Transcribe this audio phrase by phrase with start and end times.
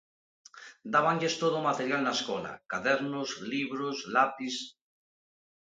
[0.93, 4.55] Dábanlles todo o material na escola: cadernos, libros, lapis...